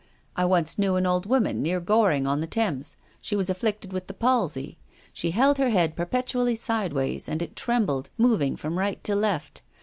I 0.35 0.45
once 0.45 0.79
knew 0.79 0.95
an 0.95 1.05
old 1.05 1.27
woman 1.27 1.61
near 1.61 1.79
Gor 1.79 2.09
ing 2.09 2.25
on 2.25 2.41
the 2.41 2.47
Thames. 2.47 2.97
She 3.21 3.35
was 3.35 3.51
afflicted 3.51 3.93
with 3.93 4.07
the 4.07 4.15
palsy. 4.15 4.79
She 5.13 5.29
held 5.29 5.59
her 5.59 5.69
head 5.69 5.95
perpetually 5.95 6.55
sideways 6.55 7.29
and 7.29 7.39
it 7.39 7.55
trembled, 7.55 8.09
moving 8.17 8.55
from 8.57 8.79
right 8.79 9.03
to 9.03 9.15
left. 9.15 9.61